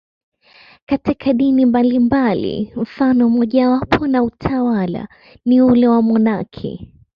Katika 0.85 1.33
dini 1.33 1.65
mbalimbali, 1.65 2.73
mfano 2.75 3.29
mmojawapo 3.29 4.03
wa 4.05 4.23
utawa 4.23 5.07
ni 5.45 5.61
ule 5.61 5.87
wa 5.87 5.95
wamonaki. 5.95 6.91